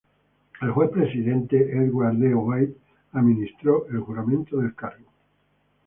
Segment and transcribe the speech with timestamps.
[0.63, 2.33] El Juez presidente, Edward D.
[2.33, 2.75] White,
[3.11, 5.11] administró el juramento del cargo.